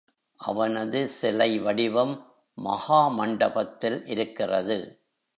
அவனது 0.39 1.09
சிலைவடிவம் 1.21 2.13
மகா 2.57 3.07
மண்டபத்தில் 3.07 4.05
இருக்கிறது. 4.05 4.77